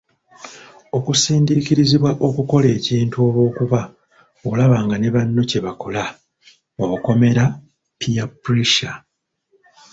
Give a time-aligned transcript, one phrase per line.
[0.97, 3.81] Okusindiikirizibwa okukola ekintu olw'okuba
[4.49, 6.03] olaba nga ne banno kye bakola
[7.99, 8.97] (peer pressure).